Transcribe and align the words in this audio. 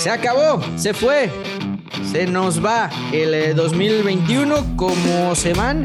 Se 0.00 0.08
acabó, 0.08 0.62
se 0.76 0.94
fue, 0.94 1.30
se 2.10 2.26
nos 2.26 2.64
va 2.64 2.88
el 3.12 3.54
2021 3.54 4.56
eh, 4.56 4.62
como 4.74 5.34
se 5.34 5.52
van 5.52 5.84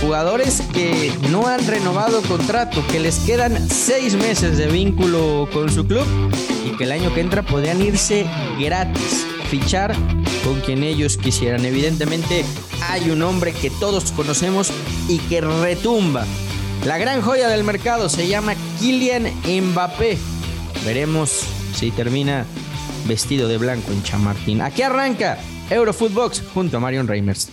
jugadores 0.00 0.62
que 0.72 1.12
no 1.32 1.48
han 1.48 1.66
renovado 1.66 2.22
contrato, 2.22 2.84
que 2.92 3.00
les 3.00 3.18
quedan 3.18 3.68
seis 3.68 4.14
meses 4.14 4.58
de 4.58 4.68
vínculo 4.68 5.48
con 5.52 5.72
su 5.72 5.84
club 5.84 6.06
y 6.64 6.76
que 6.76 6.84
el 6.84 6.92
año 6.92 7.12
que 7.12 7.20
entra 7.20 7.42
podrían 7.42 7.82
irse 7.82 8.26
gratis, 8.60 9.26
fichar 9.50 9.92
con 10.44 10.60
quien 10.60 10.84
ellos 10.84 11.16
quisieran. 11.16 11.64
Evidentemente 11.64 12.44
hay 12.88 13.10
un 13.10 13.22
hombre 13.22 13.52
que 13.52 13.70
todos 13.70 14.12
conocemos 14.12 14.70
y 15.08 15.18
que 15.18 15.40
retumba. 15.40 16.24
La 16.86 16.96
gran 16.96 17.22
joya 17.22 17.48
del 17.48 17.64
mercado 17.64 18.08
se 18.08 18.28
llama 18.28 18.54
Kylian 18.78 19.32
Mbappé. 19.44 20.16
Veremos 20.84 21.42
si 21.74 21.90
termina 21.90 22.46
vestido 23.08 23.48
de 23.48 23.58
blanco 23.58 23.90
en 23.90 24.02
Chamartín. 24.04 24.60
Aquí 24.60 24.82
arranca 24.82 25.38
Eurofootbox 25.70 26.42
junto 26.54 26.76
a 26.76 26.80
Marion 26.80 27.08
Reimers. 27.08 27.48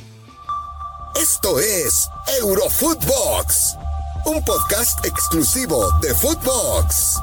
Esto 1.19 1.59
es 1.59 2.09
Eurofootbox, 2.41 3.77
un 4.25 4.43
podcast 4.43 5.03
exclusivo 5.05 5.89
de 6.01 6.13
Footbox. 6.13 7.19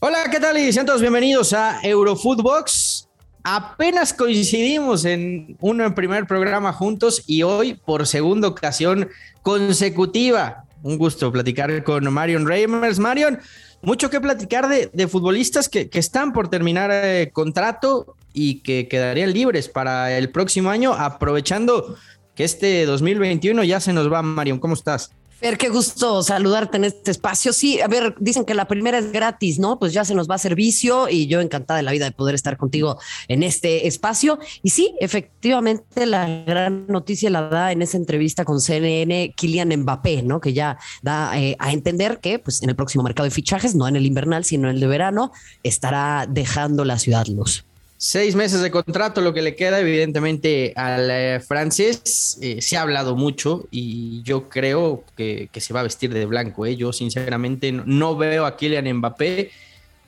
Hola, 0.00 0.24
¿qué 0.30 0.40
tal? 0.40 0.58
Y 0.58 0.72
sean 0.72 0.86
todos 0.86 1.00
bienvenidos 1.00 1.52
a 1.52 1.78
Eurofootbox. 1.82 3.08
Apenas 3.44 4.12
coincidimos 4.14 5.04
en 5.04 5.56
un 5.60 5.94
primer 5.94 6.26
programa 6.26 6.72
juntos 6.72 7.22
y 7.26 7.42
hoy 7.42 7.74
por 7.74 8.06
segunda 8.06 8.48
ocasión 8.48 9.10
consecutiva. 9.42 10.64
Un 10.82 10.96
gusto 10.98 11.30
platicar 11.30 11.84
con 11.84 12.12
Marion 12.12 12.46
Reimers. 12.46 12.98
Marion, 12.98 13.38
mucho 13.82 14.10
que 14.10 14.20
platicar 14.20 14.68
de, 14.68 15.08
futbolistas 15.08 15.68
que, 15.68 15.88
están 15.92 16.32
por 16.32 16.48
terminar 16.48 16.90
eh, 16.92 17.30
contrato 17.32 18.16
y 18.32 18.60
que 18.60 18.88
quedarían 18.88 19.32
libres 19.32 19.68
para 19.68 20.16
el 20.16 20.30
próximo 20.30 20.70
año, 20.70 20.94
aprovechando 20.94 21.96
que 22.34 22.44
este 22.44 22.86
2021 22.86 23.62
ya 23.64 23.80
se 23.80 23.92
nos 23.92 24.10
va, 24.10 24.22
Marion. 24.22 24.58
¿Cómo 24.58 24.74
estás? 24.74 25.10
Fer, 25.42 25.58
qué 25.58 25.70
gusto 25.70 26.22
saludarte 26.22 26.76
en 26.76 26.84
este 26.84 27.10
espacio. 27.10 27.52
Sí, 27.52 27.80
a 27.80 27.88
ver, 27.88 28.14
dicen 28.20 28.44
que 28.44 28.54
la 28.54 28.68
primera 28.68 28.98
es 28.98 29.10
gratis, 29.10 29.58
¿no? 29.58 29.76
Pues 29.76 29.92
ya 29.92 30.04
se 30.04 30.14
nos 30.14 30.30
va 30.30 30.36
a 30.36 30.38
servicio 30.38 31.08
y 31.08 31.26
yo 31.26 31.40
encantada 31.40 31.78
de 31.78 31.82
la 31.82 31.90
vida 31.90 32.04
de 32.04 32.12
poder 32.12 32.36
estar 32.36 32.56
contigo 32.56 33.00
en 33.26 33.42
este 33.42 33.88
espacio. 33.88 34.38
Y 34.62 34.70
sí, 34.70 34.94
efectivamente, 35.00 36.06
la 36.06 36.44
gran 36.46 36.86
noticia 36.86 37.28
la 37.28 37.42
da 37.48 37.72
en 37.72 37.82
esa 37.82 37.96
entrevista 37.96 38.44
con 38.44 38.60
CNN 38.60 39.34
Kylian 39.36 39.76
Mbappé, 39.80 40.22
¿no? 40.22 40.40
Que 40.40 40.52
ya 40.52 40.78
da 41.02 41.36
eh, 41.36 41.56
a 41.58 41.72
entender 41.72 42.20
que, 42.20 42.38
pues, 42.38 42.62
en 42.62 42.68
el 42.68 42.76
próximo 42.76 43.02
mercado 43.02 43.24
de 43.24 43.32
fichajes, 43.32 43.74
no 43.74 43.88
en 43.88 43.96
el 43.96 44.06
invernal, 44.06 44.44
sino 44.44 44.68
en 44.68 44.76
el 44.76 44.80
de 44.80 44.86
verano, 44.86 45.32
estará 45.64 46.26
dejando 46.28 46.84
la 46.84 47.00
ciudad 47.00 47.26
luz. 47.26 47.64
Seis 48.04 48.34
meses 48.34 48.60
de 48.62 48.72
contrato, 48.72 49.20
lo 49.20 49.32
que 49.32 49.42
le 49.42 49.54
queda 49.54 49.78
evidentemente 49.78 50.72
al 50.74 51.08
eh, 51.08 51.38
francés. 51.38 52.36
Eh, 52.42 52.60
se 52.60 52.76
ha 52.76 52.82
hablado 52.82 53.14
mucho 53.14 53.68
y 53.70 54.24
yo 54.24 54.48
creo 54.48 55.04
que, 55.16 55.48
se 55.54 55.72
va 55.72 55.78
a 55.78 55.82
vestir 55.84 56.12
de 56.12 56.26
blanco. 56.26 56.66
¿eh? 56.66 56.74
Yo 56.74 56.92
sinceramente 56.92 57.70
no, 57.70 58.16
veo 58.16 58.44
a 58.44 58.56
Kylian 58.56 58.92
Mbappé 58.92 59.52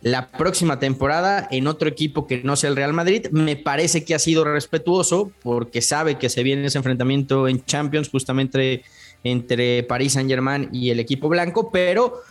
la 0.03 0.27
próxima 0.27 0.81
temporada 0.81 1.47
en 1.53 1.69
otro 1.69 1.89
equipo 1.89 2.27
que 2.27 2.43
no 2.43 2.57
sea 2.57 2.71
el 2.71 2.75
Real 2.75 2.93
Madrid. 2.93 3.29
Me 3.31 3.55
parece 3.55 4.05
que 4.05 4.17
ha 4.17 4.19
sido 4.19 4.43
respetuoso 4.43 5.31
porque 5.45 5.81
sabe 5.81 6.19
que 6.19 6.31
se 6.31 6.43
viene 6.43 6.67
ese 6.67 6.79
enfrentamiento 6.79 7.47
en 7.47 7.65
Champions 7.65 8.09
justamente 8.09 8.83
entre 9.23 9.85
París 9.85 10.15
Saint 10.15 10.29
Germain 10.29 10.69
y 10.73 10.91
el 10.91 10.99
equipo 10.99 11.29
blanco, 11.29 11.71
pero 11.71 12.23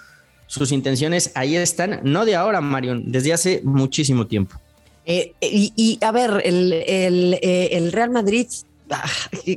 sus 0.46 0.74
intenciones 0.74 1.32
ahí 1.36 1.56
están, 1.56 2.02
no 2.04 2.26
de 2.26 2.36
ahora, 2.36 2.60
Marion, 2.60 3.14
desde 3.14 3.32
hace 3.32 3.62
muchísimo 3.64 4.28
tiempo. 4.28 4.60
Eh, 5.06 5.34
y, 5.42 6.00
a 6.02 6.12
ver, 6.12 6.42
el, 6.46 7.40
eh, 7.42 7.90
Real 7.92 8.10
Madrid 8.10 8.48
ah, 8.90 9.04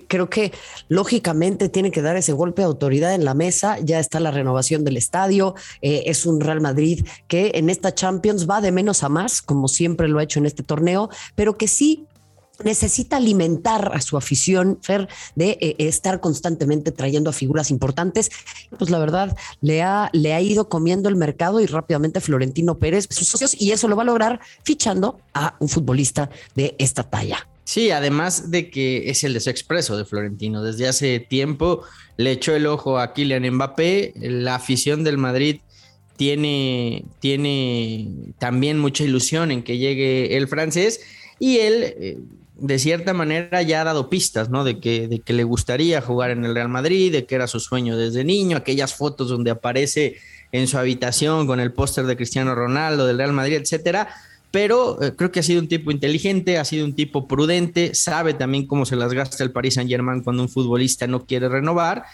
creo 0.09 0.29
que 0.29 0.53
lógicamente 0.89 1.69
tiene 1.69 1.91
que 1.91 2.03
dar 2.03 2.17
ese 2.17 2.33
golpe 2.33 2.63
de 2.63 2.67
autoridad 2.67 3.15
en 3.15 3.25
la 3.25 3.35
mesa. 3.35 3.79
Ya 3.81 4.01
está 4.01 4.21
la 4.21 4.31
renovación 4.31 4.85
del 4.85 4.97
estadio. 4.97 5.55
Eh, 5.83 6.05
es 6.07 6.27
un 6.27 6.41
Real 6.41 6.61
Madrid 6.61 7.07
que 7.29 7.53
en 7.55 7.71
esta 7.71 7.95
Champions 7.95 8.49
va 8.49 8.61
de 8.61 8.73
menos 8.73 9.03
a 9.03 9.09
más, 9.09 9.43
como 9.43 9.69
siempre 9.69 10.09
lo 10.09 10.19
ha 10.19 10.25
hecho 10.25 10.39
en 10.39 10.47
este 10.47 10.63
torneo, 10.63 11.11
pero 11.35 11.57
que 11.57 11.69
sí 11.69 12.07
necesita 12.65 13.17
alimentar 13.17 13.93
a 13.95 14.01
su 14.01 14.17
afición, 14.17 14.79
Fer, 14.83 15.09
de 15.35 15.59
eh, 15.61 15.77
estar 15.79 16.21
constantemente 16.21 16.93
trayendo 16.93 17.31
a 17.31 17.33
figuras 17.33 17.71
importantes. 17.71 18.31
Pues 18.79 18.91
la 18.91 18.99
verdad, 18.99 19.37
le 19.61 19.83
ha, 19.83 20.11
le 20.13 20.35
ha 20.35 20.41
ido 20.41 20.69
comiendo 20.69 21.09
el 21.09 21.17
mercado 21.17 21.61
y 21.61 21.67
rápidamente 21.67 22.21
Florentino 22.21 22.79
Pérez, 22.79 23.07
sus 23.11 23.29
socios, 23.29 23.55
y 23.61 23.73
eso 23.73 23.89
lo 23.89 23.97
va 23.97 24.03
a 24.03 24.07
lograr 24.07 24.41
fichando 24.63 25.19
a 25.35 25.57
un 25.61 25.69
futbolista 25.69 26.31
de 26.55 26.75
esta 26.79 27.03
talla. 27.03 27.47
Sí, 27.65 27.91
además 27.91 28.53
de 28.53 28.71
que 28.71 29.11
es 29.11 29.25
el 29.25 29.35
deseo 29.35 29.51
expreso 29.51 29.97
de 29.97 30.05
Florentino. 30.05 30.63
Desde 30.63 30.87
hace 30.87 31.19
tiempo 31.19 31.83
le 32.17 32.31
echó 32.31 32.55
el 32.55 32.67
ojo 32.67 33.01
a 33.01 33.13
Kylian 33.13 33.55
Mbappé. 33.55 34.15
La 34.17 34.55
afición 34.55 35.03
del 35.03 35.19
Madrid 35.19 35.61
tiene, 36.17 37.05
tiene 37.19 38.09
también 38.39 38.79
mucha 38.79 39.03
ilusión 39.03 39.51
en 39.51 39.65
que 39.65 39.79
llegue 39.79 40.37
el 40.37 40.47
francés 40.47 41.01
y 41.39 41.59
él 41.59 41.83
eh, 41.83 42.19
de 42.59 42.79
cierta 42.79 43.13
manera 43.13 43.61
ya 43.63 43.83
ha 43.83 43.85
dado 43.85 44.09
pistas, 44.09 44.49
¿no? 44.49 44.65
De 44.65 44.81
que, 44.81 45.09
de 45.09 45.21
que 45.21 45.33
le 45.33 45.45
gustaría 45.45 46.01
jugar 46.01 46.31
en 46.31 46.45
el 46.45 46.55
Real 46.55 46.69
Madrid, 46.69 47.13
de 47.13 47.27
que 47.27 47.35
era 47.35 47.47
su 47.47 47.61
sueño 47.61 47.97
desde 47.97 48.25
niño, 48.25 48.57
aquellas 48.57 48.95
fotos 48.95 49.29
donde 49.29 49.51
aparece 49.51 50.17
en 50.53 50.67
su 50.67 50.79
habitación 50.79 51.47
con 51.47 51.61
el 51.61 51.73
póster 51.73 52.07
de 52.07 52.17
Cristiano 52.17 52.55
Ronaldo, 52.55 53.07
del 53.07 53.19
Real 53.19 53.33
Madrid, 53.33 53.57
etcétera. 53.57 54.09
Pero 54.51 55.03
eh, 55.03 55.13
creo 55.15 55.31
que 55.31 55.41
ha 55.41 55.43
sido 55.43 55.61
un 55.61 55.69
tipo 55.69 55.91
inteligente, 55.91 56.57
ha 56.57 56.65
sido 56.65 56.87
un 56.87 56.95
tipo 56.95 57.29
prudente, 57.29 57.95
sabe 57.95 58.33
también 58.33 58.67
cómo 58.67 58.87
se 58.87 58.97
las 58.97 59.13
gasta 59.13 59.45
el 59.45 59.51
Paris 59.51 59.75
Saint 59.75 59.91
Germain 59.91 60.23
cuando 60.23 60.43
un 60.43 60.49
futbolista 60.49 61.07
no 61.07 61.27
quiere 61.27 61.49
renovar. 61.49 62.05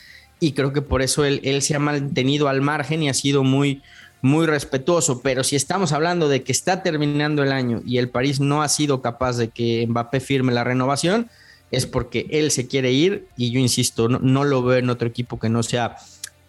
Y 0.40 0.52
creo 0.52 0.72
que 0.72 0.82
por 0.82 1.02
eso 1.02 1.24
él, 1.24 1.40
él 1.44 1.62
se 1.62 1.76
ha 1.76 1.78
mantenido 1.78 2.48
al 2.48 2.62
margen 2.62 3.00
y 3.04 3.08
ha 3.08 3.14
sido 3.14 3.44
muy, 3.44 3.80
muy 4.22 4.46
respetuoso, 4.46 5.20
pero 5.20 5.42
si 5.42 5.56
estamos 5.56 5.92
hablando 5.92 6.28
de 6.28 6.44
que 6.44 6.52
está 6.52 6.82
terminando 6.82 7.42
el 7.42 7.52
año 7.52 7.82
y 7.84 7.98
el 7.98 8.08
París 8.08 8.40
no 8.40 8.62
ha 8.62 8.68
sido 8.68 9.02
capaz 9.02 9.36
de 9.36 9.48
que 9.48 9.84
Mbappé 9.88 10.20
firme 10.20 10.52
la 10.52 10.64
renovación, 10.64 11.28
es 11.72 11.86
porque 11.86 12.26
él 12.30 12.52
se 12.52 12.68
quiere 12.68 12.92
ir 12.92 13.26
y 13.36 13.50
yo 13.50 13.58
insisto, 13.58 14.08
no, 14.08 14.44
lo 14.44 14.62
veo 14.62 14.78
en 14.78 14.90
otro 14.90 15.08
equipo 15.08 15.40
que 15.40 15.48
no 15.48 15.64
sea 15.64 15.96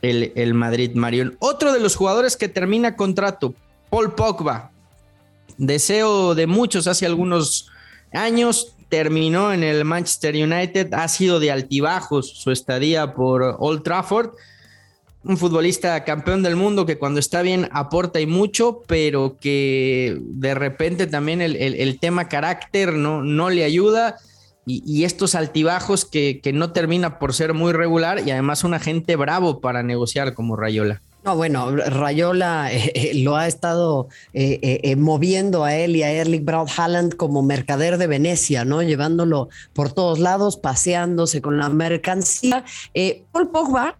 el, 0.03 0.31
el 0.35 0.53
Madrid 0.53 0.91
Marion. 0.93 1.35
Otro 1.39 1.73
de 1.73 1.79
los 1.79 1.95
jugadores 1.95 2.37
que 2.37 2.47
termina 2.47 2.95
contrato, 2.95 3.55
Paul 3.89 4.13
Pogba, 4.13 4.71
deseo 5.57 6.35
de 6.35 6.45
muchos 6.45 6.85
hace 6.85 7.07
algunos 7.07 7.71
años, 8.11 8.75
terminó 8.89 9.51
en 9.51 9.63
el 9.63 9.83
Manchester 9.83 10.35
United, 10.35 10.93
ha 10.93 11.07
sido 11.07 11.39
de 11.39 11.51
altibajos 11.51 12.29
su 12.29 12.51
estadía 12.51 13.15
por 13.15 13.55
Old 13.57 13.81
Trafford 13.81 14.31
un 15.23 15.37
futbolista 15.37 16.03
campeón 16.03 16.43
del 16.43 16.55
mundo 16.55 16.85
que 16.85 16.97
cuando 16.97 17.19
está 17.19 17.41
bien 17.41 17.69
aporta 17.71 18.19
y 18.19 18.25
mucho, 18.25 18.83
pero 18.87 19.37
que 19.39 20.17
de 20.21 20.53
repente 20.53 21.07
también 21.07 21.41
el, 21.41 21.99
tema 21.99 22.27
carácter 22.27 22.93
no, 22.93 23.23
no 23.23 23.49
le 23.49 23.63
ayuda 23.63 24.17
y, 24.65 25.03
estos 25.03 25.35
altibajos 25.35 26.05
que, 26.05 26.41
no 26.53 26.71
termina 26.71 27.19
por 27.19 27.33
ser 27.33 27.53
muy 27.53 27.73
regular 27.73 28.25
y 28.25 28.31
además 28.31 28.63
un 28.63 28.73
agente 28.73 29.15
bravo 29.15 29.59
para 29.59 29.83
negociar 29.83 30.33
como 30.33 30.55
Rayola. 30.55 31.01
No, 31.25 31.37
bueno, 31.37 31.73
Rayola 31.73 32.73
eh, 32.73 32.91
eh, 32.95 33.11
lo 33.15 33.37
ha 33.37 33.47
estado 33.47 34.09
eh, 34.33 34.95
moviendo 34.97 35.63
a 35.63 35.73
él 35.75 35.95
y 35.95 36.03
a 36.03 36.11
Erling 36.11 36.43
Braut 36.43 36.69
Haaland 36.75 37.15
como 37.15 37.41
mercader 37.41 37.97
de 37.97 38.07
Venecia, 38.07 38.65
¿no? 38.65 38.81
Llevándolo 38.81 39.47
por 39.71 39.93
todos 39.93 40.19
lados, 40.19 40.57
paseándose 40.57 41.41
con 41.41 41.57
la 41.57 41.69
mercancía. 41.69 42.65
Paul 43.31 43.49
Pogba 43.51 43.97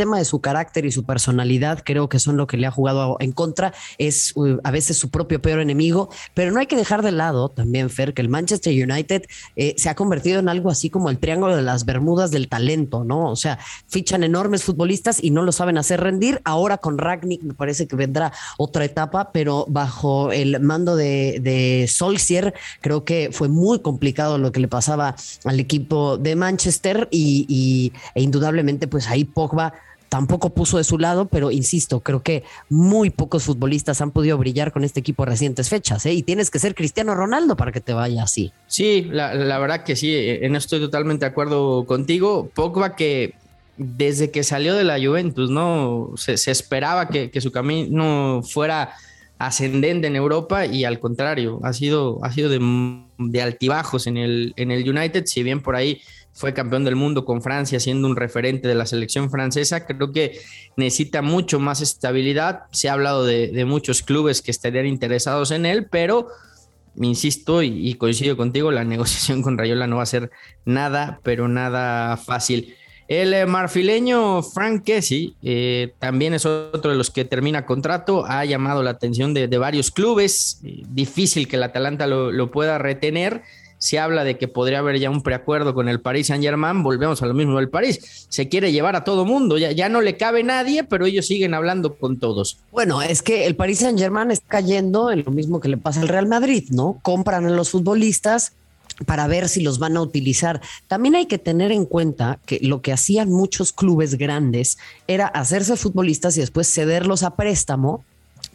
tema 0.00 0.16
de 0.16 0.24
su 0.24 0.40
carácter 0.40 0.86
y 0.86 0.92
su 0.92 1.04
personalidad 1.04 1.82
creo 1.84 2.08
que 2.08 2.18
son 2.18 2.38
lo 2.38 2.46
que 2.46 2.56
le 2.56 2.66
ha 2.66 2.70
jugado 2.70 3.18
en 3.20 3.32
contra. 3.32 3.74
Es 3.98 4.32
uh, 4.34 4.56
a 4.64 4.70
veces 4.70 4.96
su 4.96 5.10
propio 5.10 5.42
peor 5.42 5.60
enemigo, 5.60 6.08
pero 6.32 6.50
no 6.52 6.58
hay 6.60 6.66
que 6.66 6.76
dejar 6.76 7.02
de 7.02 7.12
lado 7.12 7.50
también, 7.50 7.90
Fer, 7.90 8.14
que 8.14 8.22
el 8.22 8.30
Manchester 8.30 8.72
United 8.72 9.24
eh, 9.56 9.74
se 9.76 9.90
ha 9.90 9.94
convertido 9.94 10.40
en 10.40 10.48
algo 10.48 10.70
así 10.70 10.88
como 10.88 11.10
el 11.10 11.18
triángulo 11.18 11.54
de 11.54 11.60
las 11.60 11.84
Bermudas 11.84 12.30
del 12.30 12.48
talento, 12.48 13.04
¿no? 13.04 13.30
O 13.30 13.36
sea, 13.36 13.58
fichan 13.88 14.24
enormes 14.24 14.64
futbolistas 14.64 15.22
y 15.22 15.30
no 15.30 15.42
lo 15.42 15.52
saben 15.52 15.76
hacer 15.76 16.00
rendir. 16.00 16.40
Ahora 16.44 16.78
con 16.78 16.96
Ragnick 16.96 17.42
me 17.42 17.52
parece 17.52 17.86
que 17.86 17.96
vendrá 17.96 18.32
otra 18.56 18.86
etapa, 18.86 19.32
pero 19.32 19.66
bajo 19.68 20.32
el 20.32 20.60
mando 20.60 20.96
de, 20.96 21.40
de 21.42 21.86
Solskjaer 21.88 22.54
creo 22.80 23.04
que 23.04 23.28
fue 23.32 23.48
muy 23.48 23.80
complicado 23.80 24.38
lo 24.38 24.50
que 24.50 24.60
le 24.60 24.68
pasaba 24.68 25.14
al 25.44 25.60
equipo 25.60 26.16
de 26.16 26.36
Manchester 26.36 27.08
y, 27.10 27.92
e 28.14 28.22
indudablemente 28.22 28.88
pues 28.88 29.08
ahí 29.08 29.24
Pogba 29.24 29.74
tampoco 30.10 30.50
puso 30.50 30.76
de 30.76 30.84
su 30.84 30.98
lado, 30.98 31.28
pero 31.28 31.50
insisto, 31.50 32.00
creo 32.00 32.22
que 32.22 32.42
muy 32.68 33.10
pocos 33.10 33.44
futbolistas 33.44 34.02
han 34.02 34.10
podido 34.10 34.36
brillar 34.36 34.72
con 34.72 34.84
este 34.84 35.00
equipo 35.00 35.24
recientes 35.24 35.70
fechas, 35.70 36.04
¿eh? 36.04 36.12
y 36.12 36.22
tienes 36.22 36.50
que 36.50 36.58
ser 36.58 36.74
Cristiano 36.74 37.14
Ronaldo 37.14 37.56
para 37.56 37.72
que 37.72 37.80
te 37.80 37.94
vaya 37.94 38.24
así. 38.24 38.52
Sí, 38.66 39.08
la, 39.10 39.58
verdad 39.58 39.84
que 39.84 39.96
sí, 39.96 40.12
en 40.14 40.56
esto 40.56 40.76
estoy 40.76 40.80
totalmente 40.80 41.24
de 41.24 41.30
acuerdo 41.30 41.86
contigo. 41.86 42.50
Pogba 42.52 42.96
que 42.96 43.34
desde 43.76 44.30
que 44.30 44.42
salió 44.42 44.74
de 44.74 44.84
la 44.84 44.98
Juventus, 44.98 45.48
¿no? 45.48 46.10
Se, 46.16 46.34
esperaba 46.50 47.08
que, 47.08 47.30
que, 47.30 47.40
su 47.40 47.52
camino 47.52 48.42
fuera 48.42 48.92
ascendente 49.38 50.08
en 50.08 50.16
Europa 50.16 50.66
y 50.66 50.84
al 50.84 51.00
contrario, 51.00 51.60
ha 51.62 51.72
sido, 51.72 52.18
ha 52.22 52.32
sido 52.32 52.50
de, 52.50 53.42
altibajos 53.42 54.06
en 54.06 54.16
el, 54.18 54.52
en 54.56 54.70
el 54.70 54.88
United, 54.88 55.24
si 55.24 55.42
bien 55.42 55.62
por 55.62 55.76
ahí 55.76 56.02
fue 56.32 56.54
campeón 56.54 56.84
del 56.84 56.96
mundo 56.96 57.24
con 57.24 57.42
Francia, 57.42 57.80
siendo 57.80 58.08
un 58.08 58.16
referente 58.16 58.68
de 58.68 58.74
la 58.74 58.86
selección 58.86 59.30
francesa, 59.30 59.86
creo 59.86 60.12
que 60.12 60.38
necesita 60.76 61.22
mucho 61.22 61.58
más 61.60 61.80
estabilidad. 61.80 62.62
Se 62.72 62.88
ha 62.88 62.94
hablado 62.94 63.24
de, 63.24 63.64
muchos 63.64 64.02
clubes 64.02 64.42
que 64.42 64.50
estarían 64.50 64.86
interesados 64.86 65.50
en 65.50 65.66
él, 65.66 65.86
pero 65.90 66.28
insisto 66.96 67.62
y, 67.62 67.94
coincido 67.94 68.36
contigo, 68.36 68.70
la 68.70 68.84
negociación 68.84 69.42
con 69.42 69.58
Rayola 69.58 69.86
no 69.86 69.96
va 69.96 70.04
a 70.04 70.06
ser 70.06 70.30
nada, 70.64 71.20
pero 71.22 71.48
nada 71.48 72.16
fácil. 72.16 72.74
El 73.10 73.34
eh, 73.34 73.44
marfileño 73.44 74.40
Frank 74.40 74.84
Kessie 74.84 75.34
eh, 75.42 75.94
también 75.98 76.32
es 76.32 76.46
otro 76.46 76.92
de 76.92 76.96
los 76.96 77.10
que 77.10 77.24
termina 77.24 77.66
contrato, 77.66 78.24
ha 78.24 78.44
llamado 78.44 78.84
la 78.84 78.90
atención 78.90 79.34
de, 79.34 79.48
varios 79.58 79.90
clubes, 79.90 80.60
eh, 80.62 80.82
difícil 80.88 81.48
que 81.48 81.56
el 81.56 81.64
Atalanta 81.64 82.06
lo, 82.06 82.50
pueda 82.52 82.78
retener. 82.78 83.42
Se 83.80 83.98
habla 83.98 84.22
de 84.22 84.38
que 84.38 84.46
podría 84.46 84.78
haber 84.78 85.00
ya 85.00 85.10
un 85.10 85.22
preacuerdo 85.22 85.74
con 85.74 85.88
el 85.88 86.00
Paris 86.00 86.28
Saint 86.28 86.44
Germain, 86.44 86.84
volvemos 86.84 87.20
a 87.22 87.26
lo 87.26 87.34
mismo 87.34 87.56
del 87.56 87.68
París, 87.68 88.26
se 88.28 88.48
quiere 88.48 88.70
llevar 88.70 88.94
a 88.94 89.02
todo 89.02 89.24
mundo, 89.24 89.58
ya, 89.58 89.72
ya 89.72 89.88
no 89.88 90.00
le 90.00 90.16
cabe 90.16 90.44
nadie, 90.44 90.84
pero 90.84 91.06
ellos 91.06 91.26
siguen 91.26 91.54
hablando 91.54 91.96
con 91.96 92.20
todos. 92.20 92.58
Bueno, 92.70 93.02
es 93.02 93.22
que 93.22 93.46
el 93.46 93.56
Paris 93.56 93.80
Saint 93.80 93.98
Germain 93.98 94.30
está 94.30 94.46
cayendo 94.46 95.10
en 95.10 95.24
lo 95.24 95.32
mismo 95.32 95.58
que 95.58 95.68
le 95.68 95.78
pasa 95.78 96.02
al 96.02 96.08
Real 96.08 96.28
Madrid, 96.28 96.68
¿no? 96.70 97.00
Compran 97.02 97.46
a 97.46 97.50
los 97.50 97.70
futbolistas, 97.70 98.52
para 99.06 99.26
ver 99.26 99.48
si 99.48 99.62
los 99.62 99.78
van 99.78 99.96
a 99.96 100.02
utilizar. 100.02 100.60
También 100.86 101.14
hay 101.14 101.26
que 101.26 101.38
tener 101.38 101.72
en 101.72 101.86
cuenta 101.86 102.38
que 102.46 102.58
lo 102.62 102.82
que 102.82 102.92
hacían 102.92 103.30
muchos 103.30 103.72
clubes 103.72 104.16
grandes 104.16 104.78
era 105.06 105.26
hacerse 105.26 105.76
futbolistas 105.76 106.36
y 106.36 106.40
después 106.40 106.72
cederlos 106.72 107.22
a 107.22 107.36
préstamo 107.36 108.04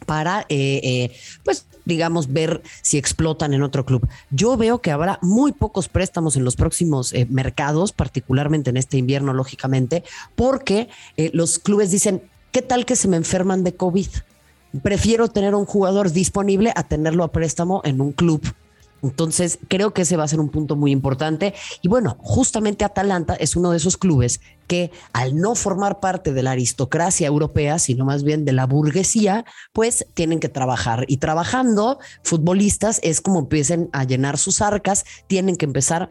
para, 0.04 0.42
eh, 0.48 0.80
eh, 0.82 1.16
pues, 1.44 1.66
digamos, 1.84 2.32
ver 2.32 2.62
si 2.82 2.98
explotan 2.98 3.54
en 3.54 3.62
otro 3.62 3.84
club. 3.84 4.06
Yo 4.30 4.56
veo 4.56 4.80
que 4.80 4.90
habrá 4.90 5.18
muy 5.22 5.52
pocos 5.52 5.88
préstamos 5.88 6.36
en 6.36 6.44
los 6.44 6.56
próximos 6.56 7.12
eh, 7.12 7.26
mercados, 7.30 7.92
particularmente 7.92 8.70
en 8.70 8.76
este 8.76 8.96
invierno, 8.96 9.32
lógicamente, 9.32 10.04
porque 10.34 10.88
los 11.32 11.58
clubes 11.58 11.90
dicen, 11.90 12.22
¿qué 12.52 12.62
tal 12.62 12.84
que 12.84 12.96
se 12.96 13.08
me 13.08 13.16
enferman 13.16 13.64
de 13.64 13.74
COVID? 13.74 14.08
Prefiero 14.82 15.28
tener 15.28 15.54
un 15.54 15.64
jugador 15.64 16.10
disponible 16.10 16.72
a 16.74 16.82
tenerlo 16.82 17.24
a 17.24 17.32
préstamo 17.32 17.80
en 17.84 18.00
un 18.00 18.12
club 18.12 18.42
entonces, 19.02 19.58
creo 19.68 19.92
que 19.92 20.02
ese 20.02 20.16
va 20.16 20.24
a 20.24 20.28
ser 20.28 20.40
un 20.40 20.48
punto 20.48 20.76
muy 20.76 20.90
importante. 20.90 21.54
Y 21.82 21.88
bueno, 21.88 22.16
justamente 22.18 22.84
Atalanta 22.84 23.34
es 23.34 23.56
uno 23.56 23.70
de 23.70 23.76
esos 23.76 23.96
clubes 23.96 24.40
que 24.66 24.90
al 25.12 25.36
no 25.36 25.54
formar 25.54 26.00
parte 26.00 26.32
de 26.32 26.42
la 26.42 26.52
aristocracia 26.52 27.26
europea, 27.26 27.78
sino 27.78 28.04
más 28.04 28.24
bien 28.24 28.44
de 28.44 28.52
la 28.52 28.66
burguesía, 28.66 29.44
pues 29.72 30.06
tienen 30.14 30.40
que 30.40 30.48
trabajar. 30.48 31.04
Y 31.08 31.18
trabajando, 31.18 31.98
futbolistas 32.22 33.00
es 33.02 33.20
como 33.20 33.40
empiecen 33.40 33.88
a 33.92 34.04
llenar 34.04 34.38
sus 34.38 34.60
arcas, 34.60 35.04
tienen 35.28 35.56
que 35.56 35.66
empezar 35.66 36.10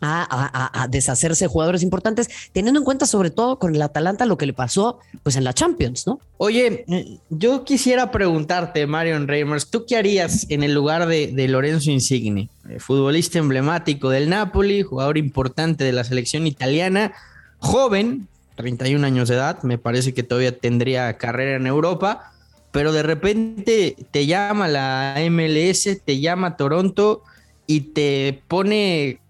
a, 0.00 0.86
deshacerse 0.90 1.44
de 1.44 1.48
jugadores 1.48 1.82
importantes, 1.82 2.28
teniendo 2.52 2.80
en 2.80 2.84
cuenta 2.84 3.06
sobre 3.06 3.30
todo 3.30 3.58
con 3.58 3.74
el 3.74 3.82
Atalanta 3.82 4.26
lo 4.26 4.38
que 4.38 4.46
le 4.46 4.52
pasó 4.52 4.98
pues 5.22 5.36
en 5.36 5.44
la 5.44 5.52
Champions, 5.52 6.06
¿no? 6.06 6.20
Oye, 6.36 6.84
yo 7.30 7.64
quisiera 7.64 8.10
preguntarte, 8.10 8.86
Marion 8.86 9.26
Reimers, 9.26 9.68
¿tú 9.68 9.84
qué 9.86 9.96
harías 9.96 10.46
en 10.50 10.62
el 10.62 10.72
lugar 10.72 11.06
de, 11.06 11.48
Lorenzo 11.48 11.90
Insigne, 11.90 12.48
eh, 12.68 12.78
futbolista 12.78 13.38
emblemático 13.38 14.10
del 14.10 14.28
Napoli, 14.28 14.82
jugador 14.82 15.18
importante 15.18 15.84
de 15.84 15.92
la 15.92 16.04
selección 16.04 16.46
italiana, 16.46 17.12
joven, 17.58 18.28
31 18.54 19.06
años 19.06 19.28
de 19.28 19.36
edad, 19.36 19.62
me 19.62 19.78
parece 19.78 20.14
que 20.14 20.22
todavía 20.22 20.56
tendría 20.56 21.16
carrera 21.16 21.56
en 21.56 21.66
Europa, 21.66 22.32
pero 22.70 22.92
de 22.92 23.02
repente 23.02 23.96
te 24.10 24.26
llama 24.26 24.68
la 24.68 25.16
MLS, 25.30 26.00
te 26.04 26.20
llama 26.20 26.56
Toronto 26.56 27.22
y 27.66 27.80
te 27.80 28.42
pone 28.48 29.20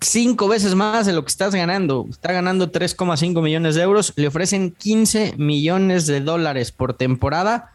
cinco 0.00 0.48
veces 0.48 0.74
más 0.74 1.06
de 1.06 1.12
lo 1.12 1.22
que 1.24 1.30
estás 1.30 1.54
ganando. 1.54 2.06
Está 2.10 2.32
ganando 2.32 2.70
3,5 2.70 3.42
millones 3.42 3.74
de 3.74 3.82
euros. 3.82 4.12
Le 4.16 4.28
ofrecen 4.28 4.72
15 4.72 5.34
millones 5.36 6.06
de 6.06 6.20
dólares 6.20 6.72
por 6.72 6.94
temporada 6.94 7.72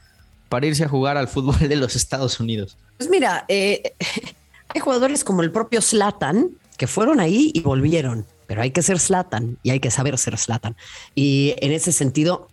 para 0.49 0.65
irse 0.65 0.85
a 0.85 0.89
jugar 0.89 1.17
al 1.17 1.27
fútbol 1.27 1.57
de 1.59 1.75
los 1.75 1.95
Estados 1.95 2.39
Unidos. 2.39 2.77
Pues 2.97 3.09
mira, 3.09 3.45
eh, 3.47 3.93
hay 4.69 4.81
jugadores 4.81 5.23
como 5.23 5.41
el 5.41 5.51
propio 5.51 5.81
Slatan 5.81 6.51
que 6.77 6.87
fueron 6.87 7.19
ahí 7.19 7.51
y 7.53 7.61
volvieron. 7.61 8.25
Pero 8.47 8.61
hay 8.61 8.71
que 8.71 8.83
ser 8.83 8.99
Slatan 8.99 9.57
y 9.63 9.71
hay 9.71 9.79
que 9.79 9.89
saber 9.89 10.17
ser 10.17 10.37
Slatan. 10.37 10.75
Y 11.15 11.55
en 11.57 11.71
ese 11.71 11.91
sentido, 11.91 12.47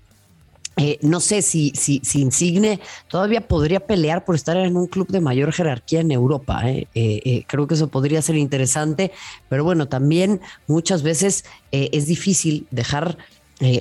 eh, 0.77 0.99
no 1.03 1.21
sé 1.21 1.43
si, 1.43 1.73
si, 1.75 2.01
si, 2.03 2.23
Insigne 2.23 2.81
todavía 3.09 3.47
podría 3.47 3.81
pelear 3.81 4.25
por 4.25 4.35
estar 4.35 4.57
en 4.57 4.77
un 4.77 4.87
club 4.87 5.09
de 5.09 5.21
mayor 5.21 5.53
jerarquía 5.53 6.01
en 6.01 6.11
Europa. 6.11 6.63
¿eh? 6.69 6.89
Eh, 6.95 7.45
creo 7.47 7.67
que 7.67 7.75
eso 7.75 7.89
podría 7.89 8.23
ser 8.23 8.37
interesante, 8.37 9.13
pero 9.49 9.65
bueno, 9.65 9.89
también 9.89 10.41
muchas 10.67 11.03
veces 11.03 11.45
es 11.71 12.07
difícil 12.07 12.67
dejar 12.71 13.19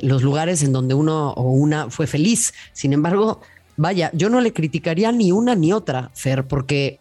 los 0.01 0.21
lugares 0.21 0.61
en 0.63 0.73
donde 0.73 0.93
uno 0.93 1.31
o 1.31 1.51
una 1.51 1.89
fue 1.89 2.07
feliz. 2.07 2.53
Sin 2.73 2.93
embargo, 2.93 3.41
vaya, 3.77 4.11
yo 4.13 4.29
no 4.29 4.41
le 4.41 4.53
criticaría 4.53 5.11
ni 5.11 5.31
una 5.31 5.55
ni 5.55 5.73
otra, 5.73 6.11
Fer, 6.13 6.45
porque 6.45 6.99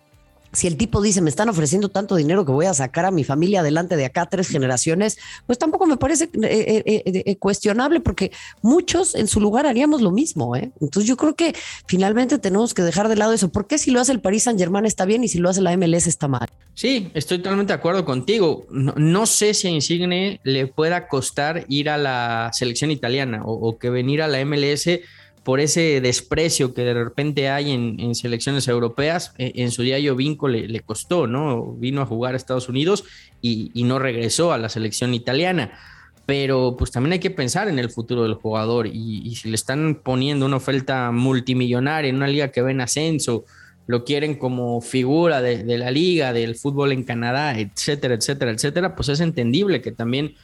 si 0.53 0.67
el 0.67 0.77
tipo 0.77 1.01
dice, 1.01 1.21
me 1.21 1.31
están 1.31 1.49
ofreciendo 1.49 1.89
tanto 1.89 2.17
dinero 2.17 2.45
que 2.45 2.53
voy 2.53 2.67
a 2.67 2.75
sacar 2.75 3.05
a 3.05 3.11
mi 3.11 3.25
familia 3.25 3.61
adelante 3.61 3.97
de 3.97 4.05
acá 4.05 4.27
tres 4.27 4.49
generaciones, 4.49 5.19
pues 5.47 5.59
tampoco 5.59 5.87
me 5.87 5.97
parece 5.97 6.25
eh, 6.25 6.83
eh, 6.87 7.03
eh, 7.05 7.37
cuestionable 7.37 8.01
porque 8.01 8.33
muchos 8.63 9.15
en 9.15 9.29
su 9.29 9.41
lugar 9.41 9.67
haríamos 9.67 10.03
lo 10.03 10.11
mismo. 10.11 10.57
Entonces 10.57 11.05
yo 11.05 11.17
creo 11.17 11.35
que 11.35 11.55
finalmente 11.87 12.39
tenemos 12.39 12.75
que 12.75 12.83
dejar 12.83 13.09
de 13.09 13.17
lado 13.17 13.33
eso. 13.33 13.51
¿Por 13.51 13.67
qué 13.67 13.79
si 13.79 13.91
lo 13.91 14.01
hace 14.01 14.13
el 14.13 14.21
Paris 14.21 14.45
Saint 14.45 14.59
Germain 14.59 14.87
está 14.87 15.05
bien 15.05 15.23
y 15.23 15.29
si 15.29 15.39
lo 15.39 15.49
hace 15.49 15.61
la 15.61 15.77
MLS 15.77 16.07
está 16.07 16.29
mal? 16.29 16.49
Sí, 16.75 17.11
estoy 17.15 17.39
totalmente 17.39 17.73
de 17.73 17.79
acuerdo 17.79 18.05
contigo. 18.05 18.67
No, 18.71 19.27
sé 19.27 19.55
si 19.55 19.69
a 19.69 19.71
Insigne 19.71 20.41
le 20.45 20.67
pueda 20.67 21.09
costar 21.09 21.65
ir 21.69 21.91
a 21.91 21.99
la 21.99 22.51
selección 22.53 22.91
italiana 22.91 23.43
o 23.45 23.79
que 23.79 23.91
venir 23.91 24.23
a 24.23 24.29
la 24.29 24.45
MLS 24.45 24.89
por 25.43 25.61
ese 25.61 26.01
desprecio 26.01 26.75
que 26.75 26.83
de 26.83 26.95
repente 26.95 27.49
hay 27.49 27.73
en, 27.73 28.15
selecciones 28.15 28.69
europeas. 28.69 29.35
E, 29.39 29.53
en, 29.57 29.71
su 29.71 29.83
día 29.83 29.99
Vinco 30.13 30.49
le, 30.49 30.81
costó, 30.81 31.27
¿no? 31.27 31.73
Vino 31.75 32.03
a 32.03 32.07
jugar 32.07 32.35
a 32.35 32.37
Estados 32.37 32.69
Unidos 32.69 33.05
y, 33.41 33.71
no 33.85 33.99
regresó 33.99 34.53
a 34.53 34.59
la 34.59 34.69
selección 34.69 35.15
italiana. 35.15 35.73
Pero 36.27 36.77
pues 36.79 36.93
también 36.93 37.15
hay 37.15 37.19
que 37.19 37.31
pensar 37.31 37.69
en 37.69 37.79
el 37.79 37.91
futuro 37.91 38.23
del 38.23 38.35
jugador 38.35 38.87
y, 38.87 39.35
si 39.35 39.49
le 39.49 39.55
están 39.55 40.01
poniendo 40.03 40.47
una 40.47 40.57
oferta 40.57 41.11
multimillonaria 41.11 42.11
en 42.11 42.17
una 42.17 42.29
liga 42.29 42.49
que 42.49 42.63
va 42.63 42.71
en 42.71 42.81
ascenso, 42.81 43.45
lo 43.87 44.05
quieren 44.05 44.37
como 44.37 44.81
figura 44.81 45.43
de, 45.43 45.65
de 45.65 45.79
la 45.79 45.91
liga, 45.91 46.33
del 46.33 46.55
fútbol 46.55 46.93
en 46.93 47.03
Canadá, 47.03 47.59
etcétera, 47.59 48.15
etcétera, 48.15 48.53
etcétera, 48.53 48.95
pues 48.95 49.09
es 49.09 49.19
entendible 49.19 49.81
que 49.81 49.91
también 49.91 50.37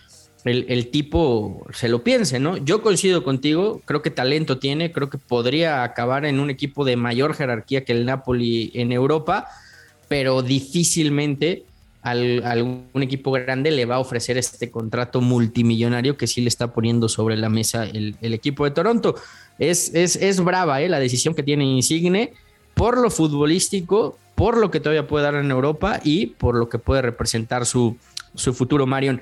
el, 0.47 0.89
tipo 0.89 1.67
se 1.73 1.89
lo 1.89 2.03
piense, 2.03 2.39
¿no? 2.39 2.57
Yo 2.57 2.83
coincido 2.83 3.25
contigo, 3.25 3.81
creo 3.85 4.03
que 4.03 4.11
talento 4.11 4.59
tiene, 4.59 4.93
creo 4.93 5.11
que 5.11 5.19
podría 5.19 5.83
acabar 5.83 6.25
en 6.25 6.39
un 6.39 6.51
equipo 6.51 6.85
de 6.85 6.97
mayor 6.97 7.35
jerarquía 7.35 7.85
que 7.85 7.93
el 7.93 8.07
Napoli 8.07 8.71
en 8.75 8.93
Europa, 8.93 9.49
pero 10.09 10.43
difícilmente 10.43 11.65
al, 12.03 12.45
algún 12.45 13.03
equipo 13.03 13.33
grande 13.33 13.73
le 13.73 13.85
va 13.85 13.97
a 13.97 13.99
ofrecer 13.99 14.39
este 14.39 14.71
contrato 14.71 15.21
multimillonario 15.21 16.17
que 16.17 16.29
sí 16.29 16.41
le 16.41 16.49
está 16.49 16.73
poniendo 16.73 17.09
sobre 17.09 17.37
la 17.37 17.49
mesa 17.49 17.85
el, 17.85 18.17
equipo 18.21 18.65
de 18.65 18.71
Toronto. 18.71 19.17
Es, 19.59 19.93
es, 19.95 20.15
es 20.17 20.41
brava 20.41 20.81
¿eh? 20.81 20.89
la 20.89 21.01
decisión 21.01 21.35
que 21.35 21.43
tiene 21.43 21.65
Insigne 21.65 22.33
por 22.75 22.99
lo 22.99 23.11
futbolístico, 23.11 24.19
por 24.35 24.59
lo 24.59 24.71
que 24.71 24.81
todavía 24.81 25.09
puede 25.09 25.25
dar 25.25 25.35
en 25.35 25.51
Europa 25.51 25.99
y 26.05 26.27
por 26.27 26.55
lo 26.57 26.69
que 26.69 26.79
puede 26.79 27.03
representar 27.03 27.65
su, 27.65 27.97
su 28.35 28.53
futuro, 28.53 28.87
Marion. 28.87 29.21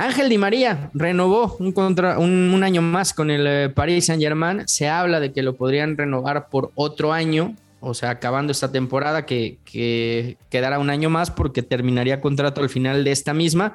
Ángel 0.00 0.30
Di 0.30 0.38
María 0.38 0.90
renovó 0.94 1.58
un, 1.58 2.62
año 2.64 2.80
más 2.80 3.12
con 3.12 3.30
el 3.30 3.46
eh, 3.46 3.68
Paris 3.68 4.06
Saint 4.06 4.22
Germain. 4.22 4.66
Se 4.66 4.88
habla 4.88 5.20
de 5.20 5.30
que 5.30 5.42
lo 5.42 5.56
podrían 5.56 5.98
renovar 5.98 6.48
por 6.48 6.72
otro 6.74 7.12
año, 7.12 7.54
o 7.80 7.92
sea, 7.92 8.08
acabando 8.08 8.50
esta 8.50 8.72
temporada, 8.72 9.26
que, 9.26 9.58
que 9.66 10.38
quedará 10.48 10.78
un 10.78 10.88
año 10.88 11.10
más 11.10 11.30
porque 11.30 11.62
terminaría 11.62 12.22
contrato 12.22 12.62
al 12.62 12.70
final 12.70 13.04
de 13.04 13.10
esta 13.10 13.34
misma. 13.34 13.74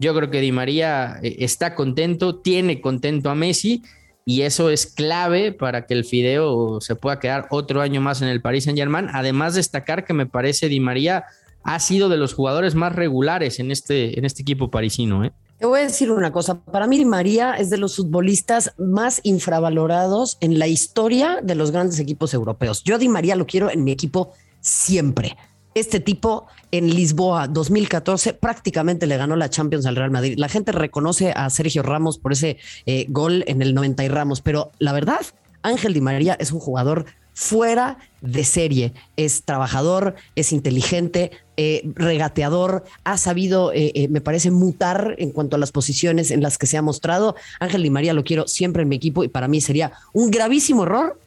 Yo 0.00 0.14
creo 0.14 0.30
que 0.30 0.40
Di 0.40 0.52
María 0.52 1.18
eh, 1.22 1.36
está 1.40 1.74
contento, 1.74 2.36
tiene 2.36 2.80
contento 2.80 3.28
a 3.28 3.34
Messi 3.34 3.82
y 4.24 4.42
eso 4.42 4.70
es 4.70 4.86
clave 4.86 5.52
para 5.52 5.84
que 5.84 5.92
el 5.92 6.06
Fideo 6.06 6.80
se 6.80 6.96
pueda 6.96 7.20
quedar 7.20 7.46
otro 7.50 7.82
año 7.82 8.00
más 8.00 8.22
en 8.22 8.28
el 8.28 8.40
Paris 8.40 8.64
Saint 8.64 8.78
Germain. 8.78 9.08
Además, 9.12 9.54
destacar 9.54 10.06
que 10.06 10.14
me 10.14 10.24
parece 10.24 10.68
Di 10.68 10.80
María 10.80 11.26
ha 11.62 11.78
sido 11.78 12.08
de 12.08 12.16
los 12.16 12.32
jugadores 12.32 12.74
más 12.74 12.94
regulares 12.94 13.60
en 13.60 13.70
este, 13.70 14.18
en 14.18 14.24
este 14.24 14.40
equipo 14.40 14.70
parisino. 14.70 15.26
¿eh? 15.26 15.32
Te 15.58 15.66
voy 15.66 15.80
a 15.80 15.82
decir 15.82 16.12
una 16.12 16.30
cosa, 16.30 16.60
para 16.60 16.86
mí 16.86 17.04
María 17.04 17.54
es 17.54 17.68
de 17.68 17.78
los 17.78 17.96
futbolistas 17.96 18.74
más 18.78 19.20
infravalorados 19.24 20.38
en 20.40 20.56
la 20.60 20.68
historia 20.68 21.40
de 21.42 21.56
los 21.56 21.72
grandes 21.72 21.98
equipos 21.98 22.32
europeos. 22.32 22.84
Yo 22.84 22.96
Di 22.96 23.08
María 23.08 23.34
lo 23.34 23.44
quiero 23.44 23.68
en 23.68 23.82
mi 23.82 23.90
equipo 23.90 24.30
siempre. 24.60 25.36
Este 25.74 25.98
tipo 25.98 26.46
en 26.70 26.94
Lisboa 26.94 27.48
2014 27.48 28.34
prácticamente 28.34 29.08
le 29.08 29.16
ganó 29.16 29.34
la 29.34 29.50
Champions 29.50 29.84
al 29.86 29.96
Real 29.96 30.12
Madrid. 30.12 30.38
La 30.38 30.48
gente 30.48 30.70
reconoce 30.70 31.32
a 31.32 31.50
Sergio 31.50 31.82
Ramos 31.82 32.18
por 32.18 32.32
ese 32.32 32.58
eh, 32.86 33.06
gol 33.08 33.42
en 33.48 33.60
el 33.60 33.74
90 33.74 34.04
y 34.04 34.08
Ramos, 34.08 34.40
pero 34.40 34.70
la 34.78 34.92
verdad, 34.92 35.22
Ángel 35.62 35.92
Di 35.92 36.00
María 36.00 36.36
es 36.38 36.52
un 36.52 36.60
jugador 36.60 37.04
fuera 37.38 37.98
de 38.20 38.42
serie. 38.42 38.92
Es 39.16 39.44
trabajador, 39.44 40.16
es 40.34 40.52
inteligente, 40.52 41.30
eh, 41.56 41.88
regateador, 41.94 42.82
ha 43.04 43.16
sabido, 43.16 43.72
eh, 43.72 43.92
eh, 43.94 44.08
me 44.08 44.20
parece, 44.20 44.50
mutar 44.50 45.14
en 45.18 45.30
cuanto 45.30 45.54
a 45.54 45.58
las 45.60 45.70
posiciones 45.70 46.32
en 46.32 46.42
las 46.42 46.58
que 46.58 46.66
se 46.66 46.76
ha 46.76 46.82
mostrado. 46.82 47.36
Ángel 47.60 47.84
Di 47.84 47.90
María 47.90 48.12
lo 48.12 48.24
quiero 48.24 48.48
siempre 48.48 48.82
en 48.82 48.88
mi 48.88 48.96
equipo 48.96 49.22
y 49.22 49.28
para 49.28 49.46
mí 49.46 49.60
sería 49.60 49.92
un 50.12 50.32
gravísimo 50.32 50.82
error 50.82 51.20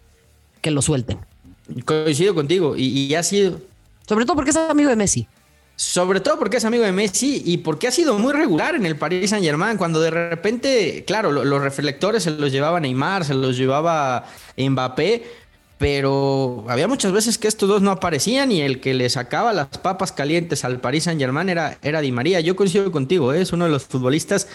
que 0.60 0.72
lo 0.72 0.82
suelten. 0.82 1.18
Coincido 1.86 2.36
contigo 2.36 2.76
y, 2.76 2.88
y 2.88 3.16
ha 3.16 3.24
sido... 3.24 3.62
Sobre 4.06 4.26
todo 4.26 4.36
porque 4.36 4.50
es 4.50 4.58
amigo 4.58 4.90
de 4.90 4.98
Messi. 4.98 5.28
Sobre 5.78 6.20
todo 6.20 6.38
porque 6.38 6.58
es 6.58 6.66
amigo 6.66 6.84
de 6.84 6.92
Messi 6.92 7.42
y 7.44 7.58
porque 7.58 7.88
ha 7.88 7.92
sido 7.92 8.20
muy 8.20 8.34
regular 8.34 8.76
en 8.76 8.86
el 8.86 8.98
Paris 8.98 9.32
Saint 9.32 9.44
Germain. 9.44 9.78
Cuando 9.78 10.00
de 10.00 10.12
repente, 10.12 11.04
claro, 11.08 11.32
los 11.32 11.62
reflectores 11.62 12.22
se 12.22 12.30
los 12.32 12.52
llevaba 12.52 12.80
Neymar, 12.80 13.26
se 13.26 13.34
los 13.34 13.58
llevaba 13.58 14.26
Mbappé, 14.58 15.24
pero 15.82 16.64
había 16.70 16.88
muchas 16.88 17.12
veces 17.12 17.40
que 17.40 17.48
estos 17.48 17.68
dos 17.68 17.82
no 17.82 17.90
aparecían 17.90 18.52
y 18.52 18.62
el 18.62 18.80
que 18.82 18.94
le 18.94 19.10
sacaba 19.10 19.52
las 19.52 19.80
papas 19.80 20.12
calientes 20.12 20.64
al 20.64 20.80
Paris 20.80 21.06
Saint 21.06 21.20
Germain 21.20 21.50
era, 21.50 21.80
era 21.82 22.02
Di 22.02 22.12
María. 22.12 22.40
Yo 22.40 22.56
coincido 22.56 22.92
contigo, 22.92 23.34
¿eh? 23.34 23.42
es 23.42 23.52
uno 23.52 23.66
de 23.66 23.72
los 23.72 23.86
futbolistas 23.86 24.48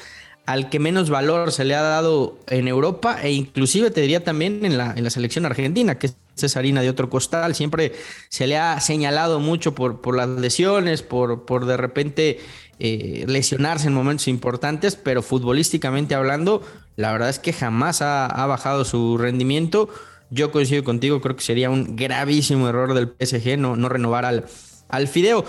al 0.47 0.71
que 0.71 0.79
menos 0.79 1.11
valor 1.11 1.51
se 1.51 1.65
le 1.65 1.75
ha 1.75 1.83
dado 1.83 2.39
en 2.47 2.69
Europa 2.69 3.19
e 3.21 3.33
inclusive 3.33 3.91
te 3.91 4.03
diría 4.03 4.23
también 4.23 4.65
en 4.65 4.79
la, 4.79 4.95
en 4.97 5.03
la 5.03 5.11
selección 5.11 5.45
argentina, 5.47 5.99
que 5.99 6.13
es 6.41 6.57
harina 6.57 6.81
de 6.81 6.91
otro 6.91 7.11
costal. 7.11 7.57
Siempre 7.57 7.93
se 8.29 8.47
le 8.47 8.57
ha 8.57 8.79
señalado 8.81 9.41
mucho 9.41 9.75
por, 9.75 10.01
por 10.01 10.17
las 10.17 10.29
lesiones, 10.29 11.03
por, 11.03 11.45
por 11.45 11.67
de 11.67 11.77
repente 11.77 12.39
eh, 12.79 13.25
lesionarse 13.27 13.89
en 13.89 13.95
momentos 13.95 14.29
importantes, 14.29 14.95
pero 14.95 15.23
futbolísticamente 15.23 16.15
hablando, 16.15 16.63
la 16.95 17.11
verdad 17.11 17.31
es 17.31 17.41
que 17.41 17.53
jamás 17.53 18.01
ha 18.01 18.47
bajado 18.47 18.85
su 18.85 19.19
rendimiento. 19.19 19.89
Yo 20.31 20.51
coincido 20.51 20.83
contigo, 20.83 21.21
creo 21.21 21.37
que 21.37 21.43
sería 21.43 21.71
un 21.71 21.97
gravísimo 21.97 22.69
error 22.69 22.95
del 22.95 23.09
PSG 23.09 23.59
no, 23.59 23.77
no 23.77 23.89
renovar 23.89 24.25
al, 24.25 24.47
al 24.89 25.09
Fideo. 25.09 25.45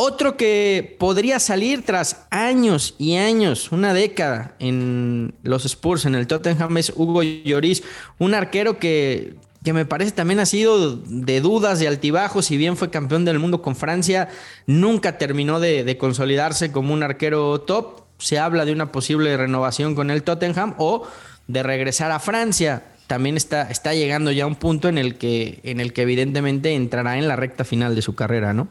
Otro 0.00 0.36
que 0.36 0.96
podría 1.00 1.40
salir 1.40 1.84
tras 1.84 2.26
años 2.30 2.94
y 2.98 3.16
años, 3.16 3.72
una 3.72 3.92
década 3.92 4.54
en 4.60 5.34
los 5.42 5.64
Spurs, 5.64 6.04
en 6.04 6.14
el 6.14 6.28
Tottenham, 6.28 6.76
es 6.76 6.92
Hugo 6.94 7.24
Lloris, 7.24 7.82
un 8.18 8.32
arquero 8.34 8.78
que, 8.78 9.34
que 9.64 9.72
me 9.72 9.86
parece 9.86 10.12
también 10.12 10.38
ha 10.38 10.46
sido 10.46 10.94
de 10.94 11.40
dudas, 11.40 11.80
de 11.80 11.88
altibajos, 11.88 12.46
si 12.46 12.56
bien 12.56 12.76
fue 12.76 12.90
campeón 12.90 13.24
del 13.24 13.40
mundo 13.40 13.60
con 13.60 13.74
Francia, 13.74 14.28
nunca 14.66 15.18
terminó 15.18 15.58
de, 15.58 15.82
de 15.82 15.98
consolidarse 15.98 16.70
como 16.70 16.94
un 16.94 17.02
arquero 17.02 17.60
top. 17.62 18.02
Se 18.18 18.38
habla 18.38 18.64
de 18.64 18.72
una 18.72 18.92
posible 18.92 19.36
renovación 19.36 19.96
con 19.96 20.10
el 20.10 20.22
Tottenham 20.22 20.74
o 20.78 21.08
de 21.48 21.64
regresar 21.64 22.12
a 22.12 22.20
Francia 22.20 22.84
también 23.08 23.36
está, 23.36 23.62
está 23.62 23.94
llegando 23.94 24.30
ya 24.30 24.44
a 24.44 24.46
un 24.46 24.54
punto 24.54 24.88
en 24.88 24.98
el, 24.98 25.16
que, 25.16 25.58
en 25.64 25.80
el 25.80 25.92
que 25.92 26.02
evidentemente 26.02 26.74
entrará 26.74 27.18
en 27.18 27.26
la 27.26 27.34
recta 27.34 27.64
final 27.64 27.96
de 27.96 28.02
su 28.02 28.14
carrera, 28.14 28.52
¿no? 28.52 28.68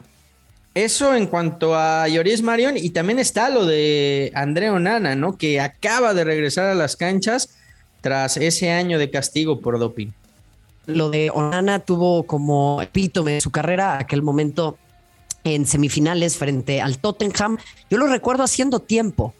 Eso 0.76 1.16
en 1.16 1.26
cuanto 1.26 1.76
a 1.76 2.08
Lloris 2.08 2.44
Marion 2.44 2.78
y 2.78 2.92
también 2.92 3.18
está 3.18 3.50
lo 3.50 3.66
de 3.66 4.32
André 4.36 4.70
Onana, 4.70 5.16
¿no? 5.16 5.36
Que 5.36 5.60
acaba 5.60 6.14
de 6.14 6.24
regresar 6.24 6.68
a 6.68 6.76
las 6.76 6.96
canchas 6.96 7.58
tras 8.02 8.38
ese 8.38 8.72
año 8.72 9.00
de 9.00 9.10
castigo 9.10 9.60
por 9.60 9.80
doping. 9.80 10.10
Lo 10.86 11.10
de 11.10 11.32
Onana 11.32 11.80
tuvo 11.80 12.24
como 12.28 12.80
epítome 12.80 13.34
de 13.34 13.42
su 13.42 13.50
carrera 13.50 13.98
aquel 13.98 14.22
momento 14.22 14.78
en 15.44 15.66
semifinales 15.66 16.38
frente 16.38 16.80
al 16.80 17.00
Tottenham. 17.00 17.58
Yo 17.90 17.98
lo 17.98 18.06
recuerdo 18.06 18.44
haciendo 18.44 18.80
tiempo 18.80 19.34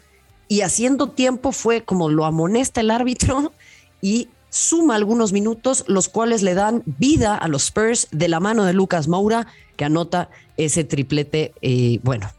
y 0.48 0.62
haciendo 0.62 1.12
tiempo 1.12 1.52
fue 1.52 1.84
como 1.84 2.10
lo 2.10 2.26
amonesta 2.26 2.82
el 2.82 2.90
árbitro 2.90 3.54
y 4.02 4.30
suma 4.50 4.96
algunos 4.96 5.34
minutos, 5.34 5.84
los 5.88 6.10
cuales 6.10 6.42
le 6.42 6.54
dan 6.54 6.84
vida 6.86 7.36
a 7.36 7.48
los 7.48 7.66
Spurs 7.66 8.08
de 8.12 8.28
la 8.28 8.40
mano 8.40 8.66
de 8.66 8.74
Lucas 8.74 9.08
Moura, 9.08 9.48
que 9.76 9.86
anota 9.86 10.30
ese 10.58 10.84
triplete. 10.84 11.54
Eh, 11.62 12.00
bueno, 12.04 12.30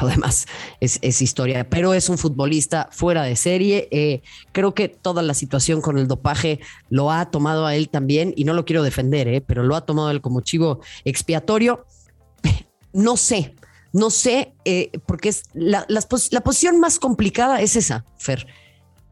lo 0.00 0.06
demás 0.06 0.46
es, 0.80 1.22
historia, 1.22 1.68
pero 1.68 1.94
es 1.94 2.08
un 2.08 2.18
futbolista 2.18 2.88
fuera 2.92 3.22
de 3.22 3.36
serie. 3.36 3.88
Eh, 3.90 4.22
creo 4.52 4.74
que 4.74 4.88
toda 4.88 5.22
la 5.22 5.34
situación 5.34 5.80
con 5.80 5.98
el 5.98 6.08
dopaje 6.08 6.60
lo 6.90 7.10
ha 7.10 7.30
tomado 7.30 7.66
a 7.66 7.74
él 7.74 7.88
también, 7.88 8.32
y 8.36 8.44
no 8.44 8.54
lo 8.54 8.64
quiero 8.64 8.82
defender, 8.82 9.28
eh, 9.28 9.40
pero 9.40 9.62
lo 9.62 9.76
ha 9.76 9.86
tomado 9.86 10.10
él 10.10 10.20
como 10.20 10.40
chivo 10.40 10.80
expiatorio. 11.04 11.86
No 12.92 13.18
sé, 13.18 13.54
no 13.92 14.08
sé, 14.08 14.54
eh, 14.64 14.90
porque 15.04 15.28
es 15.28 15.42
la, 15.52 15.84
la, 15.86 16.02
la 16.30 16.40
posición 16.40 16.80
más 16.80 16.98
complicada 16.98 17.60
es 17.60 17.76
esa, 17.76 18.06
Fer 18.16 18.46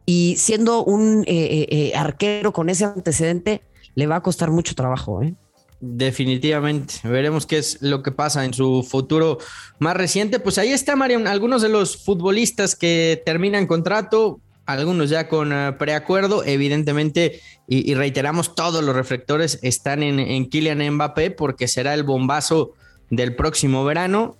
y 0.05 0.35
siendo 0.37 0.83
un 0.83 1.23
eh, 1.27 1.33
eh, 1.33 1.67
eh, 1.69 1.95
arquero 1.95 2.53
con 2.53 2.69
ese 2.69 2.85
antecedente, 2.85 3.61
le 3.95 4.07
va 4.07 4.17
a 4.17 4.21
costar 4.21 4.51
mucho 4.51 4.75
trabajo. 4.75 5.23
¿eh? 5.23 5.33
Definitivamente. 5.79 6.95
Veremos 7.03 7.45
qué 7.45 7.57
es 7.57 7.81
lo 7.81 8.03
que 8.03 8.11
pasa 8.11 8.45
en 8.45 8.53
su 8.53 8.83
futuro 8.83 9.39
más 9.79 9.97
reciente. 9.97 10.39
Pues 10.39 10.57
ahí 10.57 10.71
está, 10.71 10.95
Mariam, 10.95 11.27
algunos 11.27 11.61
de 11.61 11.69
los 11.69 11.97
futbolistas 12.03 12.75
que 12.75 13.21
terminan 13.25 13.67
contrato, 13.67 14.39
algunos 14.65 15.09
ya 15.09 15.27
con 15.27 15.51
preacuerdo, 15.77 16.43
evidentemente, 16.43 17.41
y, 17.67 17.89
y, 17.89 17.95
reiteramos, 17.95 18.55
todos 18.55 18.83
los 18.83 18.95
reflectores 18.95 19.59
están 19.61 20.03
en, 20.03 20.19
en 20.19 20.49
Kylian 20.49 20.93
Mbappé 20.93 21.31
porque 21.31 21.67
será 21.67 21.93
el 21.93 22.03
bombazo 22.03 22.73
del 23.09 23.35
próximo 23.35 23.83
verano. 23.85 24.37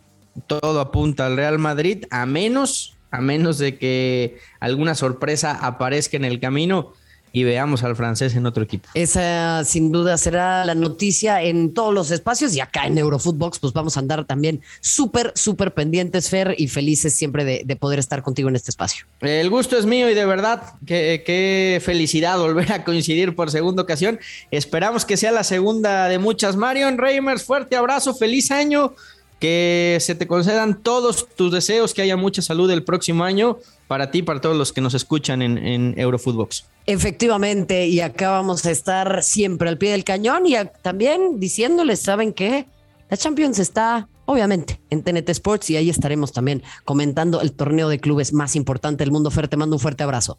Todo 0.48 0.79
apunta 0.79 1.25
al 1.27 1.38
Real 1.38 1.60
Madrid, 1.60 2.05
a 2.12 2.25
menos 2.25 2.94
a 3.15 3.22
menos 3.22 3.57
de 3.57 3.77
que 3.77 4.38
alguna 4.60 4.95
sorpresa 4.95 5.51
aparezca 5.53 6.17
en 6.17 6.25
el 6.25 6.39
camino 6.39 6.93
y 7.36 7.43
veamos 7.43 7.84
al 7.84 7.98
francés 7.98 8.34
en 8.38 8.45
otro 8.45 8.63
equipo. 8.63 8.88
Esa 8.93 9.65
sin 9.65 9.91
duda 9.91 10.17
será 10.17 10.63
la 10.63 10.74
noticia 10.74 11.43
en 11.43 11.74
todos 11.74 11.93
los 11.93 12.10
espacios 12.10 12.55
y 12.55 12.62
acá 12.62 12.88
en 12.88 12.98
Eurofootbox 12.98 13.60
pues 13.60 13.74
vamos 13.74 13.98
a 13.98 14.00
andar 14.00 14.24
también 14.24 14.62
súper, 14.79 15.34
súper 15.36 15.74
pendientes, 15.74 16.29
Fer, 16.29 16.55
y 16.57 16.69
felices 16.69 17.13
siempre 17.13 17.43
de, 17.43 17.63
de, 17.65 17.75
poder 17.75 18.00
estar 18.00 18.24
contigo 18.24 18.48
en 18.48 18.55
este 18.55 18.72
espacio. 18.72 19.05
El 19.19 19.50
gusto 19.50 19.77
es 19.77 19.86
mío 19.86 20.10
y 20.10 20.13
de 20.13 20.25
verdad 20.25 20.75
qué, 20.86 21.24
qué 21.25 21.81
felicidad 21.84 22.39
volver 22.39 22.72
a 22.72 22.86
coincidir 22.86 23.36
por 23.36 23.51
segunda 23.51 23.84
ocasión. 23.84 24.17
Esperamos 24.50 25.03
que 25.03 25.17
sea 25.17 25.34
la 25.34 25.43
segunda 25.43 26.07
de 26.07 26.19
muchas. 26.19 26.55
Marion 26.55 26.98
Reimers, 26.98 27.43
fuerte 27.43 27.75
abrazo, 27.75 28.15
feliz 28.15 28.50
año 28.50 28.95
que 29.39 29.98
se 30.01 30.15
te 30.15 30.27
concedan 30.27 30.82
todos 30.82 31.27
tus 31.36 31.51
deseos, 31.51 31.94
que 31.94 32.01
haya 32.01 32.18
mucha 32.18 32.42
salud 32.42 32.70
el 32.72 32.84
próximo 32.84 33.24
año 33.24 33.58
para 33.88 34.12
ti, 34.12 34.24
para 34.24 34.42
todos 34.42 34.56
los 34.56 34.74
que 34.74 34.82
nos 34.82 34.94
escuchan 34.94 35.42
en, 35.42 35.58
en 35.58 35.94
Eurofootbox. 35.98 36.65
Efectivamente, 36.86 37.88
y 37.88 38.00
acá 38.00 38.32
vamos 38.32 38.65
a 38.65 38.72
estar 38.72 39.24
siempre 39.24 39.70
al 39.70 39.77
pie 39.77 39.92
del 39.92 40.04
cañón 40.04 40.46
y 40.46 40.56
a, 40.56 40.65
también 40.65 41.39
diciéndoles, 41.39 42.01
¿saben 42.01 42.34
qué? 42.34 42.68
La 43.10 43.18
Champions 43.18 43.60
está 43.60 44.08
obviamente 44.25 44.82
en 44.89 45.04
TNT 45.04 45.30
Sports 45.30 45.70
y 45.70 45.77
ahí 45.77 45.89
estaremos 45.89 46.32
también 46.32 46.63
comentando 46.84 47.42
el 47.42 47.54
torneo 47.54 47.89
de 47.89 48.00
clubes 48.00 48.34
más 48.34 48.56
importante 48.56 49.04
del 49.04 49.12
mundo. 49.12 49.32
Fer, 49.32 49.48
te 49.48 49.58
mando 49.58 49.75
un 49.75 49.80
fuerte 49.80 50.04
abrazo. 50.04 50.38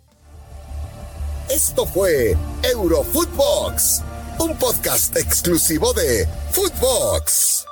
Esto 1.49 1.87
fue 1.87 2.37
Eurofootbox, 2.65 4.03
un 4.41 4.57
podcast 4.57 5.17
exclusivo 5.17 5.93
de 5.93 6.27
Footbox. 6.51 7.66